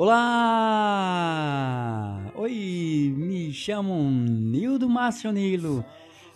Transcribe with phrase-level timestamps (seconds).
[0.00, 0.14] Olá!
[2.36, 5.84] Oi, me chamo Nildo Márcio Nilo.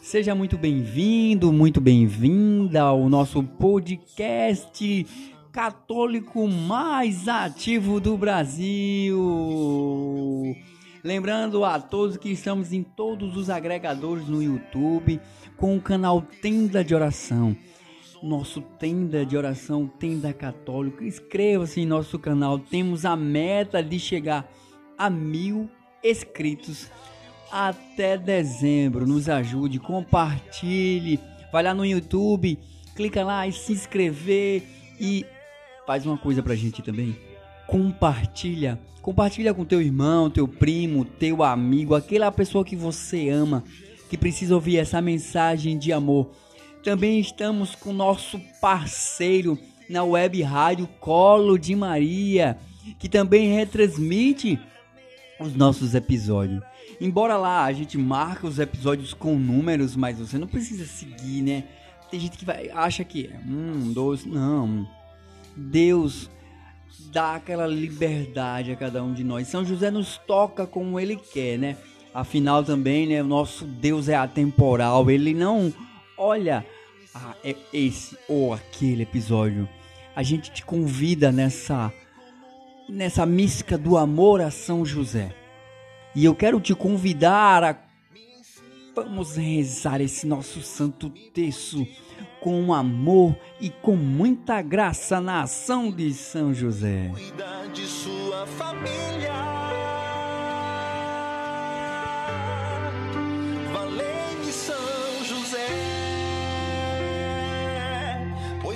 [0.00, 5.06] Seja muito bem-vindo, muito bem-vinda ao nosso podcast
[5.52, 9.16] católico mais ativo do Brasil.
[11.04, 15.20] Lembrando a todos que estamos em todos os agregadores no YouTube
[15.56, 17.56] com o canal Tenda de Oração
[18.22, 21.02] nosso tenda de oração, tenda católico.
[21.02, 22.58] Inscreva-se em nosso canal.
[22.58, 24.48] Temos a meta de chegar
[24.96, 25.68] a mil
[26.04, 26.88] inscritos
[27.50, 29.06] até dezembro.
[29.06, 31.18] Nos ajude, compartilhe.
[31.52, 32.58] Vai lá no YouTube,
[32.94, 34.62] clica lá e se inscrever
[34.98, 35.26] e
[35.86, 37.16] faz uma coisa pra gente também.
[37.66, 38.78] Compartilha.
[39.02, 43.64] Compartilha com teu irmão, teu primo, teu amigo, aquela pessoa que você ama,
[44.08, 46.30] que precisa ouvir essa mensagem de amor
[46.82, 52.58] também estamos com nosso parceiro na web rádio Colo de Maria,
[52.98, 54.58] que também retransmite
[55.38, 56.62] os nossos episódios.
[57.00, 61.64] Embora lá a gente marca os episódios com números, mas você não precisa seguir, né?
[62.10, 64.86] Tem gente que vai, acha que é um, dois, não.
[65.56, 66.30] Deus
[67.10, 69.48] dá aquela liberdade a cada um de nós.
[69.48, 71.76] São José nos toca como ele quer, né?
[72.14, 75.72] Afinal também, né, o nosso Deus é atemporal, ele não
[76.22, 76.64] olha
[77.14, 79.68] ah, é esse ou aquele episódio.
[80.14, 81.92] A gente te convida nessa
[82.88, 85.34] nessa mística do amor a São José.
[86.14, 87.76] E eu quero te convidar a
[88.94, 91.86] vamos rezar esse nosso santo texto
[92.40, 97.10] com amor e com muita graça na ação de São José.
[97.14, 99.61] Cuida de sua família.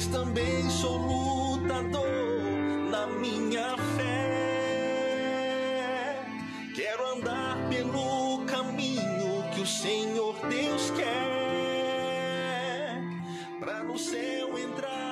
[0.05, 2.43] Também sou lutador
[2.91, 4.23] na minha fé.
[6.75, 11.07] Quero andar pelo caminho que o Senhor Deus quer,
[13.59, 15.06] para no céu entrar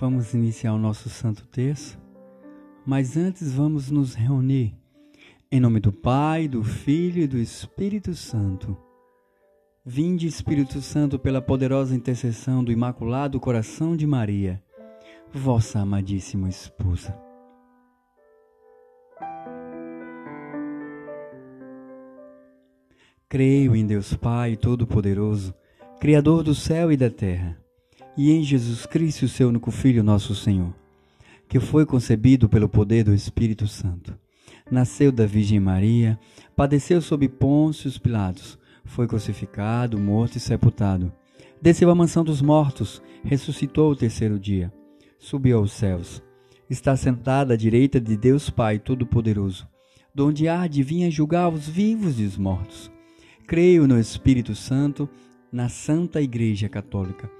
[0.00, 2.00] Vamos iniciar o nosso santo texto,
[2.86, 4.74] mas antes vamos nos reunir
[5.52, 8.74] em nome do Pai, do Filho e do Espírito Santo.
[9.84, 14.62] Vinde, Espírito Santo, pela poderosa intercessão do Imaculado Coração de Maria,
[15.30, 17.14] vossa amadíssima esposa.
[23.28, 25.54] Creio em Deus Pai Todo-Poderoso,
[26.00, 27.60] Criador do céu e da terra
[28.16, 30.74] e em Jesus Cristo, seu único Filho, nosso Senhor,
[31.48, 34.14] que foi concebido pelo poder do Espírito Santo.
[34.70, 36.18] Nasceu da Virgem Maria,
[36.54, 41.12] padeceu sob Pôncio Pilatos, foi crucificado, morto e sepultado.
[41.62, 44.72] Desceu à mansão dos mortos, ressuscitou o terceiro dia,
[45.18, 46.22] subiu aos céus.
[46.68, 49.68] Está sentado à direita de Deus Pai Todo-Poderoso,
[50.14, 52.90] donde há de vir julgar os vivos e os mortos.
[53.46, 55.08] Creio no Espírito Santo,
[55.52, 57.39] na Santa Igreja Católica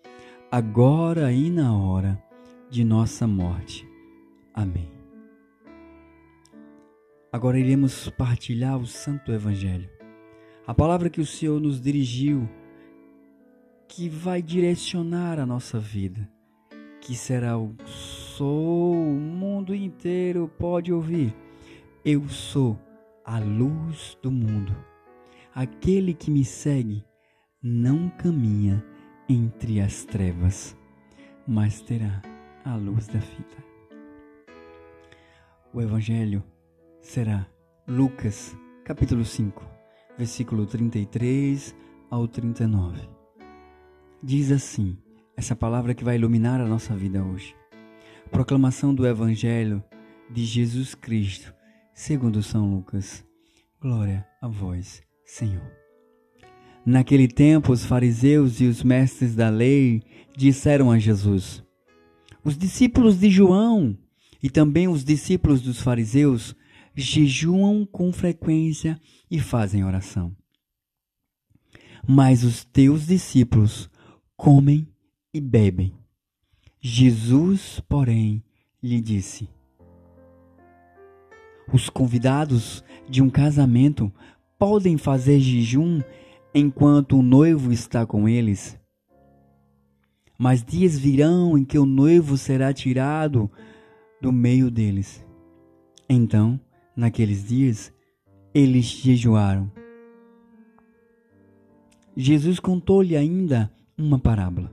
[0.51, 2.21] agora e na hora
[2.69, 3.87] de nossa morte.
[4.53, 4.91] Amém.
[7.31, 9.89] Agora iremos partilhar o Santo Evangelho,
[10.67, 12.49] a palavra que o Senhor nos dirigiu,
[13.87, 16.29] que vai direcionar a nossa vida,
[16.99, 21.33] que será o sou, o mundo inteiro pode ouvir.
[22.03, 22.77] Eu sou
[23.23, 24.75] a luz do mundo.
[25.55, 27.05] Aquele que me segue
[27.63, 28.83] não caminha
[29.31, 30.75] entre as trevas,
[31.47, 32.21] mas terá
[32.65, 33.63] a luz da vida.
[35.73, 36.43] O Evangelho
[36.99, 37.47] será
[37.87, 39.65] Lucas, capítulo 5,
[40.17, 41.73] versículo 33
[42.09, 43.07] ao 39.
[44.21, 44.97] Diz assim,
[45.37, 47.55] essa palavra que vai iluminar a nossa vida hoje.
[48.29, 49.81] Proclamação do Evangelho
[50.29, 51.53] de Jesus Cristo,
[51.93, 53.25] segundo São Lucas.
[53.79, 55.80] Glória a vós, Senhor.
[56.85, 60.01] Naquele tempo, os fariseus e os mestres da lei
[60.35, 61.63] disseram a Jesus:
[62.43, 63.97] Os discípulos de João
[64.41, 66.55] e também os discípulos dos fariseus
[66.95, 68.99] jejuam com frequência
[69.29, 70.35] e fazem oração.
[72.07, 73.89] Mas os teus discípulos
[74.35, 74.87] comem
[75.31, 75.93] e bebem.
[76.79, 78.43] Jesus, porém,
[78.81, 79.47] lhe disse:
[81.71, 84.11] Os convidados de um casamento
[84.57, 86.01] podem fazer jejum
[86.53, 88.77] enquanto o noivo está com eles.
[90.37, 93.49] Mas dias virão em que o noivo será tirado
[94.21, 95.25] do meio deles.
[96.09, 96.59] Então,
[96.95, 97.93] naqueles dias,
[98.53, 99.71] eles jejuaram.
[102.17, 104.71] Jesus contou-lhe ainda uma parábola.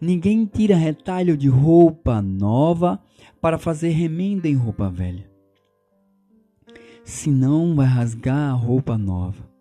[0.00, 3.00] Ninguém tira retalho de roupa nova
[3.40, 5.30] para fazer remenda em roupa velha.
[7.04, 9.53] Senão vai rasgar a roupa nova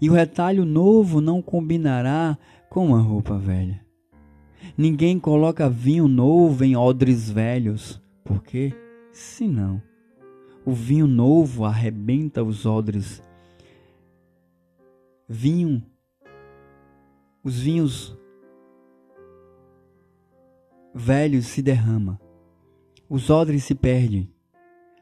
[0.00, 3.84] e o retalho novo não combinará com a roupa velha.
[4.76, 8.72] Ninguém coloca vinho novo em odres velhos, porque,
[9.12, 9.82] senão,
[10.64, 13.22] o vinho novo arrebenta os odres.
[15.28, 15.82] Vinho,
[17.42, 18.16] os vinhos
[20.94, 22.20] velhos se derrama,
[23.08, 24.32] os odres se perdem.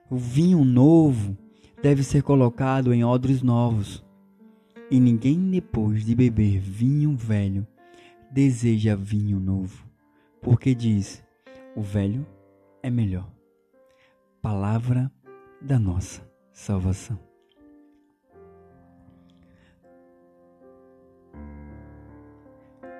[0.08, 1.36] O vinho novo
[1.82, 4.05] deve ser colocado em odres novos
[4.90, 7.66] e ninguém depois de beber vinho velho
[8.30, 9.84] deseja vinho novo,
[10.40, 11.24] porque diz:
[11.74, 12.26] o velho
[12.82, 13.30] é melhor.
[14.40, 15.10] Palavra
[15.60, 16.22] da nossa
[16.52, 17.18] salvação.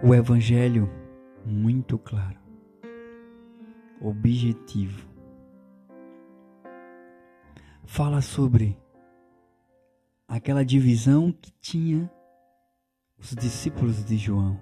[0.02, 0.90] O Evangelho
[1.44, 2.38] muito claro,
[4.00, 5.08] objetivo,
[7.84, 8.76] fala sobre
[10.28, 12.11] aquela divisão que tinha
[13.19, 14.61] os discípulos de João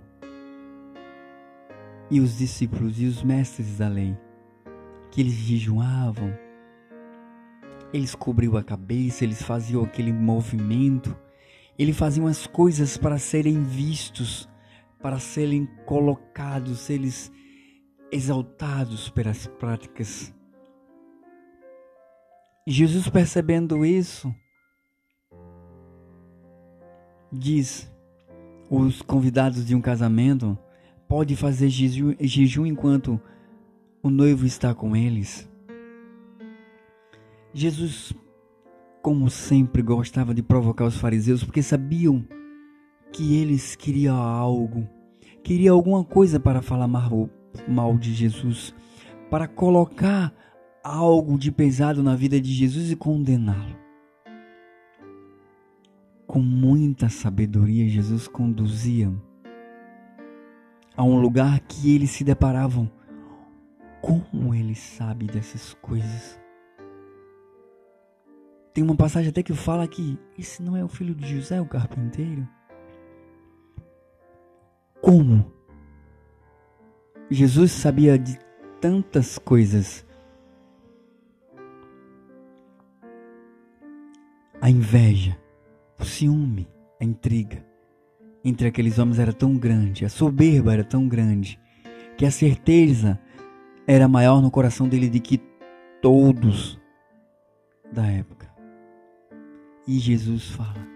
[2.11, 4.17] e os discípulos e os mestres da lei,
[5.11, 6.37] que eles jejuavam,
[7.93, 11.17] eles cobriam a cabeça, eles faziam aquele movimento,
[11.79, 14.49] eles faziam as coisas para serem vistos,
[15.01, 17.33] para serem colocados, eles
[18.13, 20.33] exaltados pelas práticas.
[22.67, 24.35] Jesus percebendo isso,
[27.35, 27.91] diz
[28.71, 30.57] os convidados de um casamento
[31.09, 33.21] pode fazer jejum, jejum enquanto
[34.03, 35.49] o noivo está com eles.
[37.53, 38.13] Jesus,
[39.03, 42.25] como sempre, gostava de provocar os fariseus porque sabiam
[43.13, 44.89] que eles queriam algo,
[45.43, 48.75] queriam alguma coisa para falar mal de Jesus,
[49.31, 50.33] para colocar
[50.83, 53.84] algo de pesado na vida de Jesus e condená-lo
[56.35, 59.15] com muita sabedoria, Jesus conduzia
[60.97, 62.91] a um lugar que eles se deparavam.
[64.03, 66.37] Como ele sabe dessas coisas?
[68.73, 71.69] Tem uma passagem até que fala que esse não é o filho de José, o
[71.69, 72.49] carpinteiro.
[75.01, 75.53] Como?
[77.31, 78.37] Jesus sabia de
[78.81, 80.05] tantas coisas.
[84.61, 85.44] A inveja,
[85.99, 86.69] o ciúme,
[87.01, 87.65] a intriga
[88.45, 91.59] entre aqueles homens era tão grande, a soberba era tão grande,
[92.19, 93.19] que a certeza
[93.87, 95.41] era maior no coração dele de que
[96.03, 96.79] todos
[97.91, 98.53] da época.
[99.89, 100.87] E Jesus fala: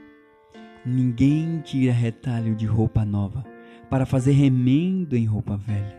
[0.84, 3.44] Ninguém tira retalho de roupa nova
[3.88, 5.96] para fazer remendo em roupa velha.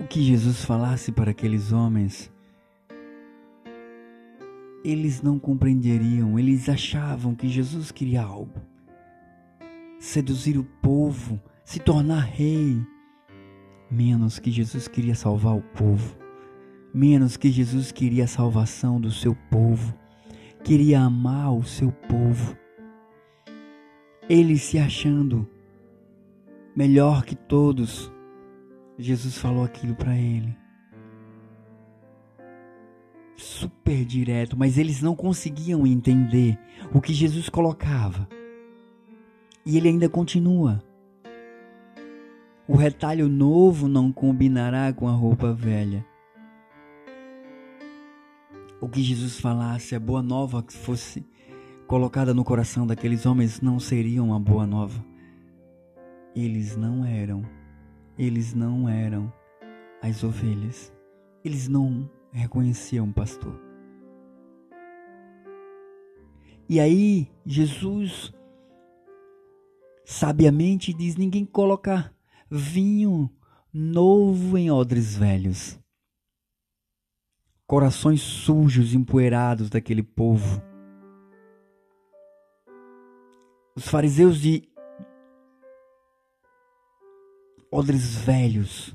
[0.00, 2.32] O que Jesus falasse para aqueles homens
[4.84, 8.60] eles não compreenderiam, eles achavam que Jesus queria algo.
[9.98, 12.80] Seduzir o povo, se tornar rei.
[13.90, 16.16] Menos que Jesus queria salvar o povo.
[16.92, 19.94] Menos que Jesus queria a salvação do seu povo.
[20.64, 22.56] Queria amar o seu povo.
[24.28, 25.48] Ele se achando
[26.74, 28.10] melhor que todos.
[28.98, 30.61] Jesus falou aquilo para ele.
[33.36, 36.58] Super direto, mas eles não conseguiam entender
[36.92, 38.28] o que Jesus colocava.
[39.64, 40.82] E ele ainda continua.
[42.66, 46.04] O retalho novo não combinará com a roupa velha.
[48.80, 51.24] O que Jesus falasse, a boa nova que fosse
[51.86, 55.04] colocada no coração daqueles homens, não seria uma boa nova.
[56.34, 57.44] Eles não eram,
[58.18, 59.32] eles não eram
[60.00, 60.92] as ovelhas.
[61.44, 63.60] Eles não reconheciam o pastor.
[66.68, 68.32] E aí, Jesus
[70.04, 72.14] sabiamente diz: ninguém colocar
[72.50, 73.30] vinho
[73.72, 75.78] novo em odres velhos.
[77.66, 80.62] Corações sujos, empoeirados daquele povo.
[83.74, 84.68] Os fariseus de
[87.70, 88.94] odres velhos.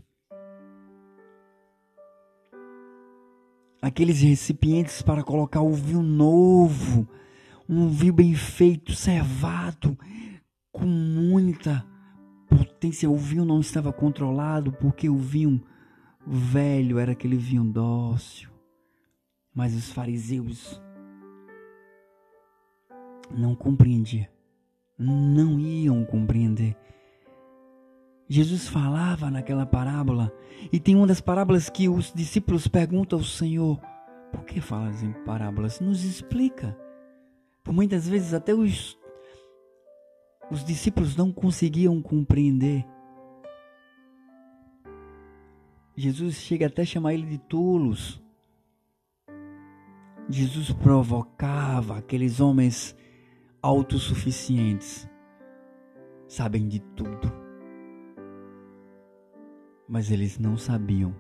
[3.81, 7.07] Aqueles recipientes para colocar o vinho novo,
[7.69, 9.97] um vinho bem feito, servado,
[10.71, 11.85] com muita
[12.47, 13.09] potência.
[13.09, 15.61] O vinho não estava controlado porque o vinho
[16.25, 18.49] velho era aquele vinho dócil.
[19.53, 20.81] Mas os fariseus
[23.29, 24.27] não compreendiam,
[24.97, 26.75] não iam compreender.
[28.29, 30.31] Jesus falava naquela parábola,
[30.71, 33.79] e tem uma das parábolas que os discípulos perguntam ao Senhor:
[34.31, 35.79] por que falas em parábolas?
[35.79, 36.77] Nos explica.
[37.63, 38.97] Por muitas vezes até os
[40.49, 42.85] os discípulos não conseguiam compreender.
[45.95, 48.21] Jesus chega até a chamar ele de tolos.
[50.29, 52.95] Jesus provocava aqueles homens
[53.61, 55.09] autossuficientes,
[56.27, 57.33] sabem de tudo,
[59.87, 61.15] mas eles não sabiam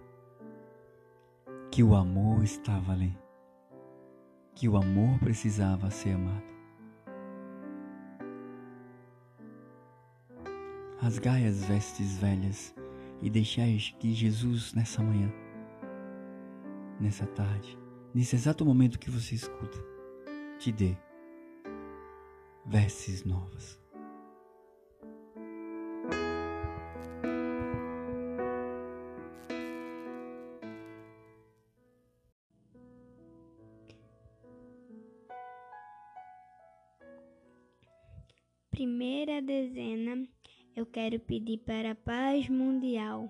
[1.71, 3.17] que o amor estava ali,
[4.55, 6.43] que o amor precisava ser amado.
[10.99, 12.75] Rasgai as vestes velhas
[13.21, 15.31] e deixai que Jesus, nessa manhã,
[16.99, 17.77] nessa tarde,
[18.13, 19.77] nesse exato momento que você escuta,
[20.57, 20.97] te dê
[22.65, 23.79] vestes novas.
[38.77, 40.27] Primeira dezena
[40.75, 43.27] eu quero pedir para a paz mundial,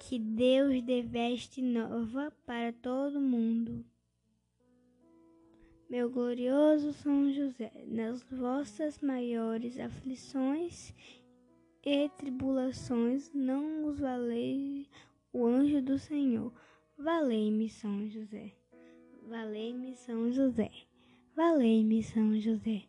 [0.00, 3.86] que Deus dê veste nova para todo mundo.
[5.88, 10.92] Meu glorioso São José, nas vossas maiores aflições
[11.84, 14.88] e tribulações, não os valei
[15.32, 16.52] o anjo do Senhor.
[16.98, 18.52] Valei-me, São José.
[19.28, 20.72] Valei-me, São José.
[21.36, 22.82] Valei-me, São José.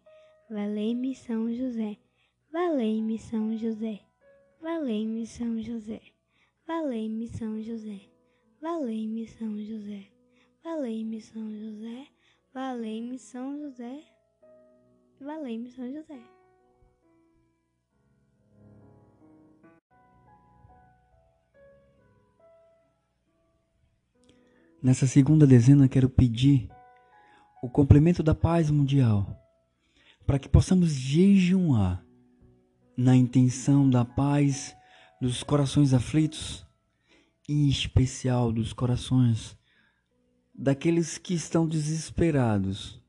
[0.49, 1.97] Valei-me, São José.
[2.49, 3.99] Valei-me São José,
[4.61, 6.01] valei-me São José,
[6.65, 8.01] valei-me São José,
[8.59, 10.07] valei-me São José,
[10.63, 12.07] valei-me São José,
[12.53, 14.01] valei-me São José,
[15.19, 16.19] valei-me São José.
[24.81, 26.69] Nessa segunda dezena, quero pedir
[27.61, 29.27] o complemento da paz mundial,
[30.27, 32.05] para que possamos jejuar
[32.97, 34.75] na intenção da paz
[35.21, 36.67] dos corações aflitos,
[37.47, 39.57] em especial dos corações
[40.53, 43.01] daqueles que estão desesperados,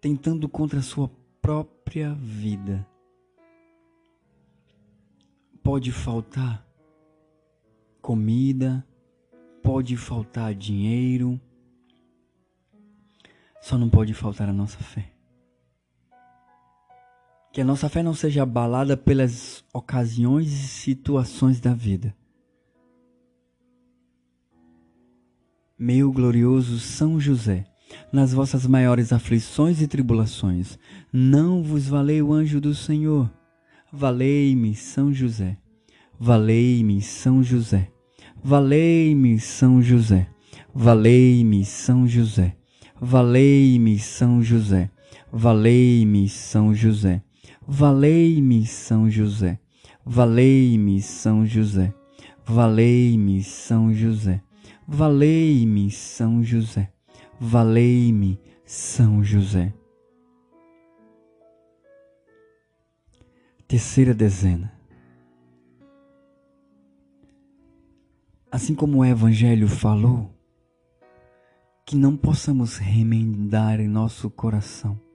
[0.00, 1.10] tentando contra a sua
[1.42, 2.86] própria vida.
[5.62, 6.66] Pode faltar
[8.00, 8.86] comida,
[9.62, 11.38] pode faltar dinheiro,
[13.60, 15.15] só não pode faltar a nossa fé.
[17.56, 22.14] Que a nossa fé não seja abalada pelas ocasiões e situações da vida.
[25.78, 27.64] Meu glorioso São José,
[28.12, 30.78] nas vossas maiores aflições e tribulações,
[31.10, 33.32] não vos valei o anjo do Senhor.
[33.90, 35.56] Valei-me, São José.
[36.20, 37.90] Valei-me, São José.
[38.44, 40.28] Valei-me, São José.
[40.74, 42.54] Valei-me, São José.
[43.00, 44.90] Valei-me, São José.
[45.32, 47.22] Valei-me, São José.
[47.68, 49.58] Valei-me, São José.
[50.04, 51.92] Valei-me, São José.
[52.44, 54.40] Valei-me, São José.
[54.86, 56.92] Valei-me, São José.
[57.40, 59.74] Valei-me, São José.
[63.66, 64.72] Terceira dezena.
[68.48, 70.30] Assim como o Evangelho falou,
[71.84, 75.05] que não possamos remendar em nosso coração.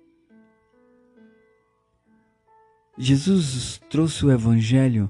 [3.03, 5.09] Jesus trouxe o Evangelho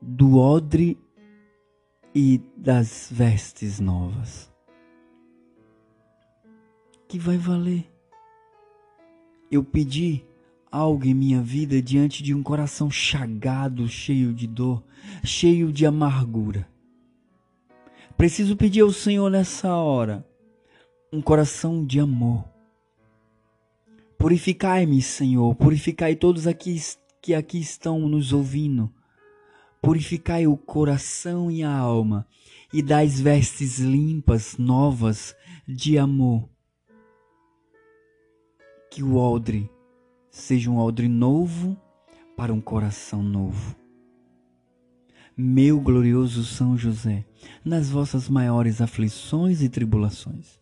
[0.00, 0.98] do odre
[2.14, 4.50] e das vestes novas.
[7.06, 7.84] Que vai valer?
[9.50, 10.24] Eu pedi
[10.72, 14.82] algo em minha vida diante de um coração chagado, cheio de dor,
[15.22, 16.66] cheio de amargura.
[18.16, 20.26] Preciso pedir ao Senhor nessa hora
[21.12, 22.49] um coração de amor.
[24.20, 26.78] Purificai-me, Senhor, purificai todos aqui
[27.22, 28.92] que aqui estão nos ouvindo.
[29.80, 32.26] Purificai o coração e a alma
[32.70, 35.34] e dais vestes limpas, novas
[35.66, 36.50] de amor.
[38.90, 39.70] Que o odre
[40.30, 41.74] seja um odre novo
[42.36, 43.74] para um coração novo.
[45.34, 47.24] Meu glorioso São José,
[47.64, 50.60] nas vossas maiores aflições e tribulações,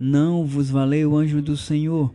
[0.00, 2.14] não vos valeu o anjo do Senhor?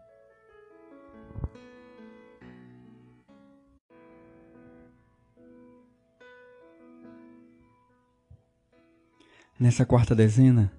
[9.61, 10.73] Nessa quarta dezena,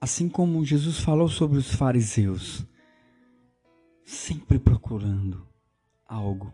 [0.00, 2.66] assim como Jesus falou sobre os fariseus,
[4.04, 5.46] sempre procurando
[6.04, 6.52] algo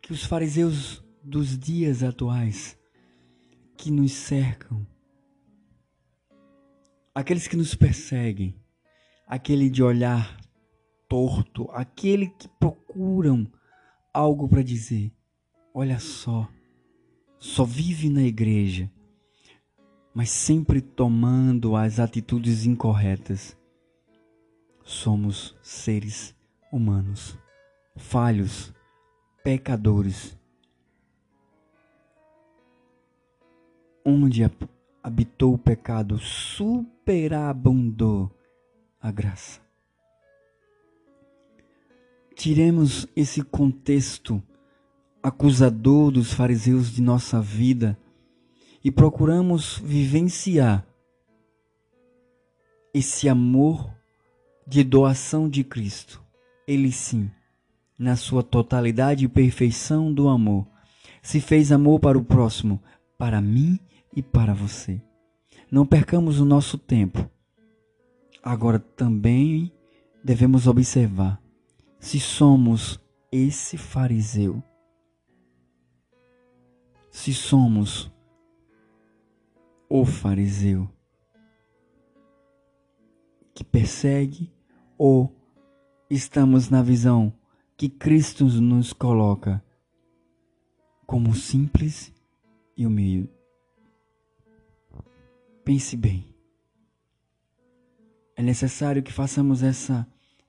[0.00, 2.74] que os fariseus dos dias atuais
[3.76, 4.86] que nos cercam,
[7.14, 8.58] aqueles que nos perseguem,
[9.26, 10.40] aquele de olhar
[11.06, 13.46] torto, aquele que procuram
[14.10, 15.12] algo para dizer,
[15.74, 16.50] olha só,
[17.38, 18.90] só vive na igreja,
[20.14, 23.56] mas sempre tomando as atitudes incorretas.
[24.84, 26.32] Somos seres
[26.70, 27.36] humanos,
[27.96, 28.72] falhos,
[29.42, 30.38] pecadores.
[34.04, 34.48] Onde
[35.02, 38.30] habitou o pecado, superabundou
[39.00, 39.60] a graça.
[42.36, 44.42] Tiremos esse contexto
[45.22, 47.96] acusador dos fariseus de nossa vida
[48.84, 50.86] e procuramos vivenciar
[52.92, 53.90] esse amor
[54.66, 56.22] de doação de Cristo.
[56.68, 57.30] Ele sim
[57.98, 60.66] na sua totalidade e perfeição do amor,
[61.22, 62.82] se fez amor para o próximo,
[63.16, 63.78] para mim
[64.14, 65.00] e para você.
[65.70, 67.28] Não percamos o nosso tempo.
[68.42, 69.72] Agora também
[70.22, 71.40] devemos observar
[71.98, 73.00] se somos
[73.32, 74.62] esse fariseu.
[77.10, 78.13] Se somos
[79.96, 80.90] o fariseu
[83.54, 84.52] que persegue
[84.98, 85.32] ou
[86.10, 87.32] estamos na visão
[87.76, 89.64] que Cristo nos coloca
[91.06, 92.12] como simples
[92.76, 93.30] e humilde.
[95.64, 96.26] Pense bem.
[98.34, 100.04] É necessário que façamos essa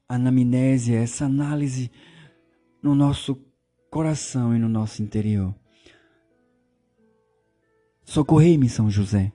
[0.09, 1.91] anamnésia, essa análise
[2.81, 3.39] no nosso
[3.91, 5.53] coração e no nosso interior.
[8.03, 9.34] Socorrei-me, São José.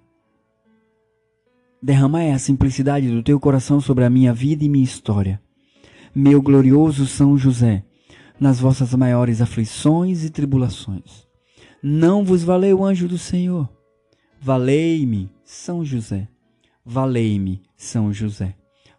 [1.83, 5.41] Derramai a simplicidade do teu coração sobre a minha vida e minha história
[6.15, 7.85] meu glorioso São José,
[8.39, 11.29] nas vossas maiores aflições e tribulações.
[11.83, 13.69] Não vos valeu o anjo do Senhor?
[14.41, 16.29] Valei-me, São José.
[16.85, 18.57] Valei-me, São José.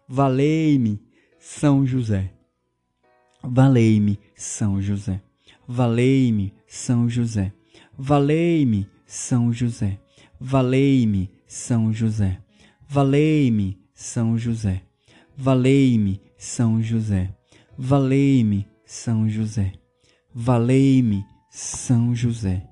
[0.08, 1.02] Valei-me,
[1.38, 2.32] São José.
[3.42, 5.22] Valei-me, São José.
[5.66, 7.52] Valei-me, São José.
[7.98, 10.00] Valei-me, São José.
[10.40, 12.41] Valei-me, São José.
[12.94, 14.82] Valei-me, São José.
[15.34, 17.34] Valei-me, são José.
[17.74, 19.72] Valei-me, São José.
[20.34, 22.68] Valei-me, São José.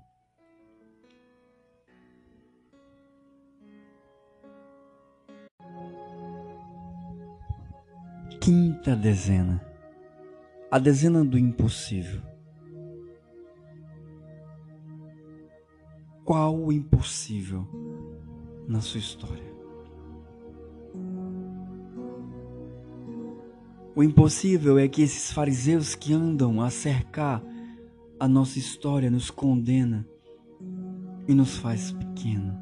[8.42, 9.64] Quinta dezena.
[10.70, 12.20] A dezena do impossível.
[16.26, 17.66] Qual o impossível
[18.68, 19.49] na sua história?
[24.00, 27.44] O impossível é que esses fariseus que andam a cercar
[28.18, 30.08] a nossa história nos condena
[31.28, 32.58] e nos faz pequeno.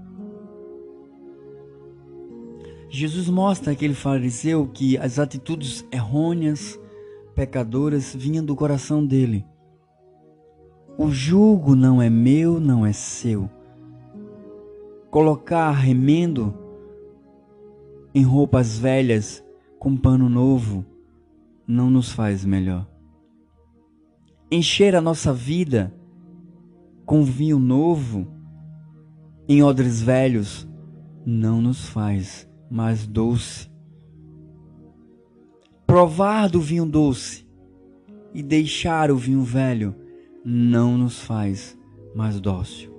[2.90, 6.76] Jesus mostra aquele fariseu que as atitudes errôneas,
[7.36, 9.46] pecadoras vinha do coração dele.
[10.98, 13.48] O jugo não é meu, não é seu.
[15.08, 16.52] Colocar remendo
[18.12, 19.40] em roupas velhas
[19.78, 20.84] com pano novo
[21.68, 22.88] não nos faz melhor.
[24.50, 25.94] Encher a nossa vida
[27.04, 28.26] com vinho novo
[29.46, 30.66] em odres velhos
[31.26, 33.70] não nos faz mais doce.
[35.86, 37.46] Provar do vinho doce
[38.32, 39.94] e deixar o vinho velho
[40.42, 41.78] não nos faz
[42.14, 42.96] mais dócil.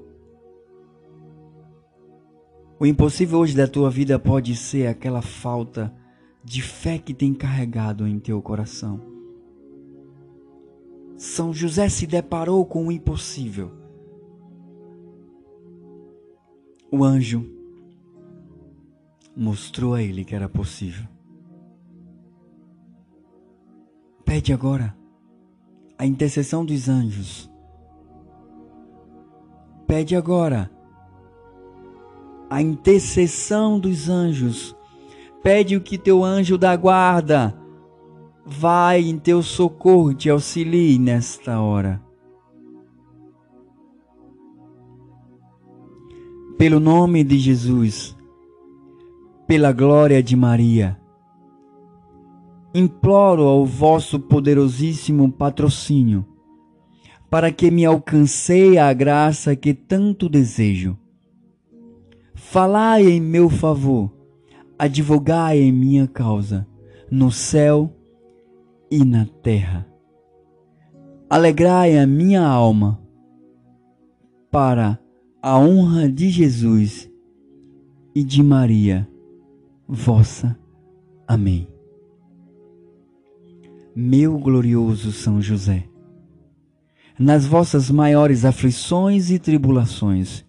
[2.79, 5.93] O impossível hoje da tua vida pode ser aquela falta
[6.49, 8.99] de fé que tem carregado em teu coração.
[11.15, 13.71] São José se deparou com o impossível.
[16.91, 17.45] O anjo
[19.37, 21.07] mostrou a ele que era possível.
[24.25, 24.97] Pede agora
[25.99, 27.47] a intercessão dos anjos.
[29.85, 30.71] Pede agora
[32.49, 34.78] a intercessão dos anjos.
[35.41, 37.59] Pede o que teu anjo da guarda
[38.49, 42.01] vai em teu socorro, te auxilie nesta hora.
[46.57, 48.17] Pelo nome de Jesus,
[49.47, 50.99] pela glória de Maria,
[52.73, 56.25] imploro ao vosso poderosíssimo patrocínio,
[57.29, 60.97] para que me alcancei a graça que tanto desejo.
[62.33, 64.11] Falai em meu favor,
[64.79, 66.65] advogai em minha causa,
[67.11, 67.93] no céu
[68.89, 69.85] e na terra.
[71.29, 72.99] Alegrai a minha alma
[74.49, 74.97] para
[75.41, 77.11] a honra de Jesus
[78.15, 79.07] e de Maria,
[79.87, 80.57] vossa.
[81.27, 81.67] Amém.
[83.93, 85.89] Meu glorioso São José,
[87.19, 90.45] nas vossas maiores aflições e tribulações,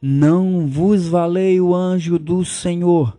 [0.00, 3.18] não vos valei o anjo do Senhor,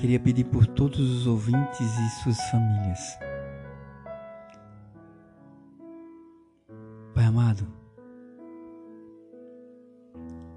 [0.00, 3.18] Queria pedir por todos os ouvintes e suas famílias.
[7.14, 7.68] Pai amado,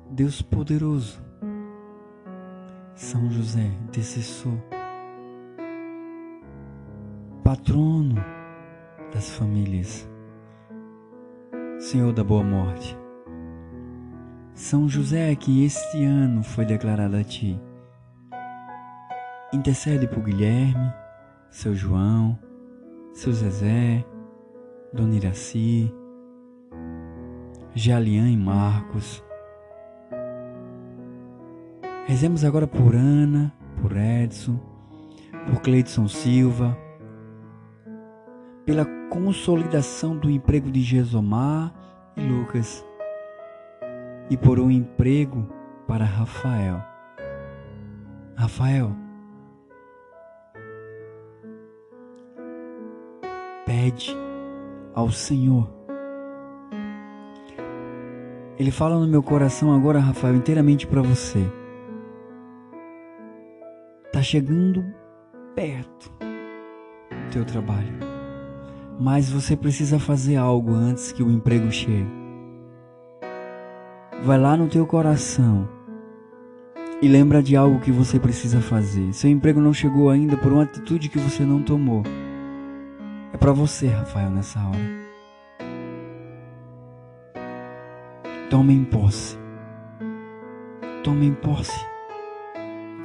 [0.09, 1.21] Deus poderoso,
[2.95, 4.57] São José, intercessor,
[7.43, 8.23] patrono
[9.13, 10.09] das famílias,
[11.79, 12.97] Senhor da boa morte,
[14.53, 17.59] São José que este ano foi declarado a Ti
[19.53, 20.91] Intercede por Guilherme,
[21.51, 22.39] seu João,
[23.13, 24.03] seu Zezé,
[24.91, 25.93] Dona Iraci,
[27.75, 29.23] Jalian e Marcos.
[32.07, 34.59] Rezemos agora por Ana, por Edson,
[35.45, 36.75] por Cleidson Silva,
[38.65, 41.71] pela consolidação do emprego de Gesomar
[42.17, 42.83] e Lucas
[44.31, 45.47] e por um emprego
[45.87, 46.83] para Rafael.
[48.35, 49.02] Rafael,
[53.73, 54.15] pede
[54.93, 55.67] ao Senhor.
[58.59, 61.43] Ele fala no meu coração agora, Rafael, inteiramente para você.
[64.11, 64.85] Tá chegando
[65.55, 67.97] perto do teu trabalho.
[68.99, 72.05] Mas você precisa fazer algo antes que o emprego chegue.
[74.23, 75.67] Vai lá no teu coração
[77.01, 79.11] e lembra de algo que você precisa fazer.
[79.13, 82.03] Seu emprego não chegou ainda por uma atitude que você não tomou.
[83.33, 85.03] É para você, Rafael, nessa hora.
[88.49, 89.37] Tome em posse.
[91.03, 91.85] Tome em posse.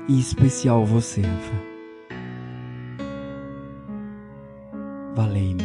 [0.08, 1.68] Em especial você, Rafael.
[5.14, 5.64] Valei-me,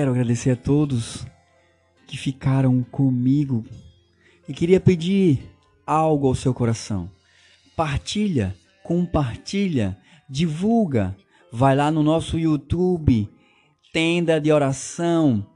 [0.00, 1.26] Quero agradecer a todos
[2.06, 3.66] que ficaram comigo
[4.48, 5.54] e queria pedir
[5.86, 7.10] algo ao seu coração.
[7.76, 11.14] Partilha, compartilha, divulga.
[11.52, 13.28] Vai lá no nosso YouTube,
[13.92, 15.46] Tenda de Oração.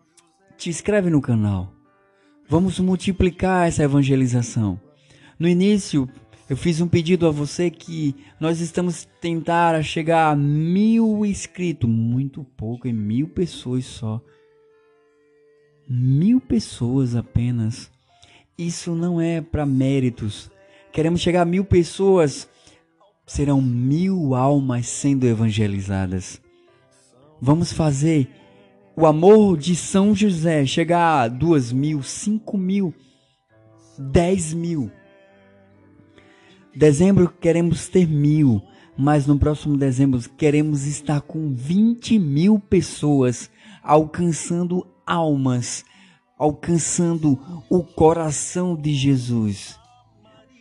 [0.59, 1.73] Te inscreve no canal.
[2.47, 4.79] Vamos multiplicar essa evangelização.
[5.39, 6.07] No início,
[6.49, 12.45] eu fiz um pedido a você que nós estamos tentar chegar a mil inscritos, muito
[12.57, 14.21] pouco, é mil pessoas só.
[15.89, 17.91] Mil pessoas apenas.
[18.59, 20.51] Isso não é para méritos.
[20.93, 22.49] Queremos chegar a mil pessoas.
[23.27, 26.41] Serão mil almas sendo evangelizadas.
[27.41, 28.29] Vamos fazer
[28.95, 32.95] o amor de São José chegar a duas mil, cinco mil,
[33.99, 34.91] dez mil.
[36.77, 38.63] Dezembro queremos ter mil,
[38.97, 43.51] mas no próximo dezembro queremos estar com 20 mil pessoas
[43.83, 45.85] alcançando almas
[46.39, 47.39] alcançando
[47.71, 49.79] o coração de Jesus.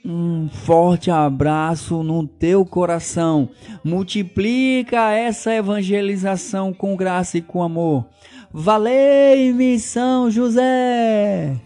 [0.06, 3.50] Um forte abraço no teu coração.
[3.84, 8.06] Multiplica essa evangelização com graça e com amor.
[8.52, 11.60] Valei-me, São José!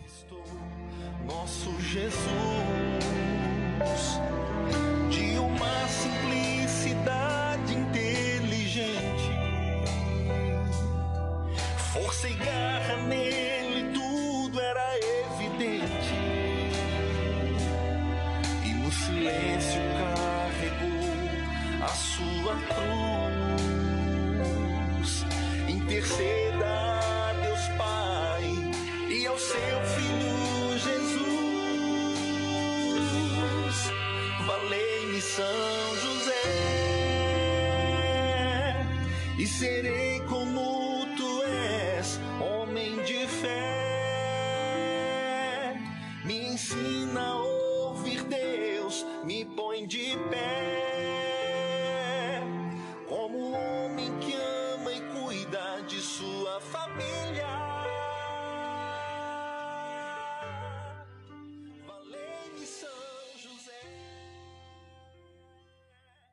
[39.38, 40.67] E serei como